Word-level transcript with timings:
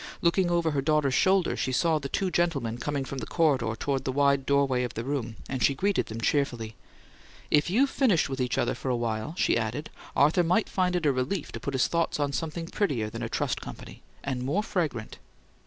Looking 0.23 0.49
over 0.49 0.71
her 0.71 0.81
daughter's 0.81 1.13
shoulder, 1.13 1.55
she 1.55 1.71
saw 1.71 1.99
the 1.99 2.09
two 2.09 2.31
gentlemen 2.31 2.79
coming 2.79 3.05
from 3.05 3.19
the 3.19 3.27
corridor 3.27 3.75
toward 3.75 4.03
the 4.03 4.11
wide 4.11 4.47
doorway 4.47 4.81
of 4.81 4.95
the 4.95 5.03
room; 5.03 5.35
and 5.47 5.61
she 5.61 5.75
greeted 5.75 6.07
them 6.07 6.19
cheerfully. 6.19 6.75
"If 7.51 7.69
you've 7.69 7.91
finished 7.91 8.27
with 8.27 8.41
each 8.41 8.57
other 8.57 8.73
for 8.73 8.89
a 8.89 8.95
while," 8.95 9.35
she 9.37 9.55
added, 9.59 9.91
"Arthur 10.15 10.41
may 10.41 10.63
find 10.63 10.95
it 10.95 11.05
a 11.05 11.11
relief 11.11 11.51
to 11.51 11.59
put 11.59 11.75
his 11.75 11.85
thoughts 11.87 12.19
on 12.19 12.33
something 12.33 12.65
prettier 12.65 13.11
than 13.11 13.21
a 13.21 13.29
trust 13.29 13.61
company 13.61 14.01
and 14.23 14.41
more 14.41 14.63
fragrant." 14.63 15.19